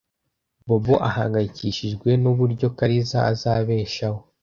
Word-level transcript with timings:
Bobo 0.67 0.93
ahangayikishijwe 1.09 2.09
nuburyo 2.21 2.67
Kariza 2.77 3.17
azabeshaho. 3.31 4.21